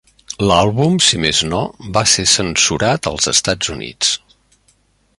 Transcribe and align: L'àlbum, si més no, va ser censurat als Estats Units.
L'àlbum, 0.51 0.95
si 1.07 1.19
més 1.25 1.41
no, 1.51 1.59
va 1.97 2.03
ser 2.15 2.27
censurat 2.33 3.13
als 3.13 3.31
Estats 3.37 3.75
Units. 3.79 4.19